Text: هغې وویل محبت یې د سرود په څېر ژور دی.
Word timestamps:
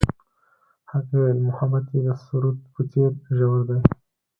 هغې 0.91 1.13
وویل 1.17 1.39
محبت 1.49 1.85
یې 1.93 1.99
د 2.05 2.09
سرود 2.23 2.57
په 2.73 2.81
څېر 2.91 3.11
ژور 3.37 3.59
دی. 3.69 3.79